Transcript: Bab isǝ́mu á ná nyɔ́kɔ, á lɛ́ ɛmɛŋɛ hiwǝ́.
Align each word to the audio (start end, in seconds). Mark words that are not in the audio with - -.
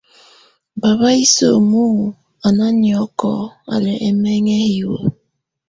Bab 0.79 0.99
isǝ́mu 1.23 1.83
á 2.45 2.47
ná 2.57 2.65
nyɔ́kɔ, 2.81 3.31
á 3.73 3.75
lɛ́ 3.83 3.97
ɛmɛŋɛ 4.07 4.55
hiwǝ́. 4.71 5.01